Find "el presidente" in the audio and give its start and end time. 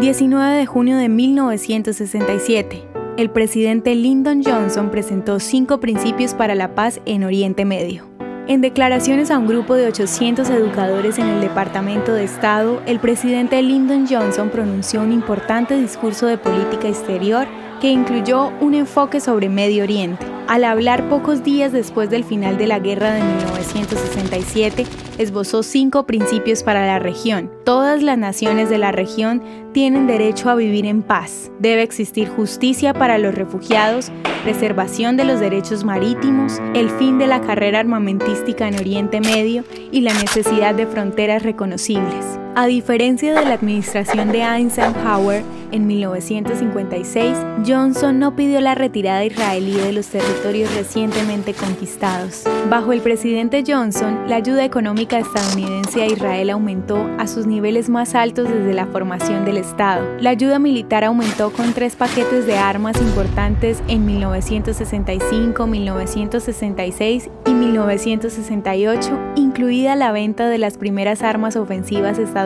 3.16-3.94, 12.84-13.62, 52.94-53.62